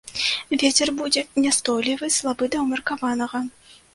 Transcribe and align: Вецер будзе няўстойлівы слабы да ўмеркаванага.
Вецер 0.61 0.89
будзе 1.01 1.21
няўстойлівы 1.43 2.09
слабы 2.17 2.49
да 2.55 2.65
ўмеркаванага. 2.65 3.45